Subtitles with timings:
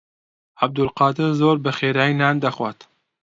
[0.61, 2.79] عەبدولقادر زۆر بەخێرایی نان دەخوات.